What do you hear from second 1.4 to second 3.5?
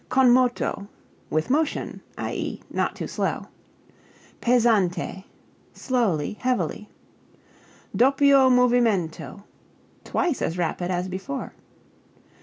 motion; i.e., not too slow.